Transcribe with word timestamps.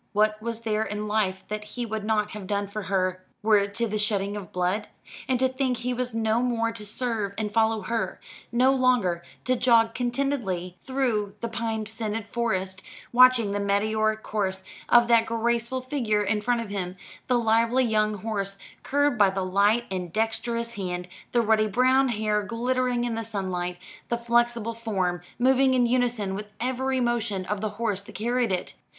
What 0.13 0.41
was 0.41 0.61
there 0.61 0.81
in 0.81 1.07
life 1.07 1.43
that 1.49 1.63
he 1.63 1.85
would 1.85 2.03
not 2.03 2.31
have 2.31 2.47
done 2.47 2.67
for 2.67 2.81
her 2.81 3.23
were 3.43 3.59
it 3.59 3.75
to 3.75 3.87
the 3.87 3.99
shedding 3.99 4.35
of 4.35 4.51
blood? 4.51 4.87
And 5.27 5.37
to 5.39 5.47
think 5.47 5.77
he 5.77 5.93
was 5.93 6.11
no 6.15 6.41
more 6.41 6.71
to 6.71 6.87
serve 6.87 7.35
and 7.37 7.53
follow 7.53 7.81
her; 7.81 8.19
no 8.51 8.73
longer 8.73 9.21
to 9.45 9.55
jog 9.55 9.93
contentedly 9.93 10.75
through 10.81 11.35
the 11.41 11.47
pine 11.47 11.85
scented 11.85 12.25
Forest 12.29 12.81
watching 13.13 13.51
the 13.51 13.59
meteoric 13.59 14.23
course 14.23 14.63
of 14.89 15.07
that 15.09 15.27
graceful 15.27 15.81
figure 15.81 16.23
in 16.23 16.41
front 16.41 16.61
of 16.61 16.71
him, 16.71 16.97
the 17.27 17.37
lively 17.37 17.85
young 17.85 18.15
horse 18.15 18.57
curbed 18.81 19.19
by 19.19 19.29
the 19.29 19.45
light 19.45 19.85
and 19.91 20.11
dexterous 20.11 20.71
hand, 20.73 21.07
the 21.31 21.43
ruddy 21.43 21.67
brown 21.67 22.07
hair 22.09 22.41
glittering 22.41 23.03
in 23.03 23.13
the 23.13 23.23
sunlight, 23.23 23.77
the 24.09 24.17
flexible 24.17 24.73
form 24.73 25.21
moving 25.37 25.75
in 25.75 25.85
unison 25.85 26.33
with 26.33 26.47
every 26.59 26.99
motion 26.99 27.45
of 27.45 27.61
the 27.61 27.69
horse 27.77 28.01
that 28.01 28.15
carried 28.15 28.51
it! 28.51 28.73